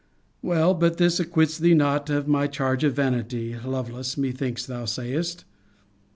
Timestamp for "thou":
4.65-4.85